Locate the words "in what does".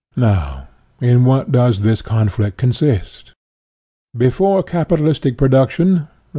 0.99-1.81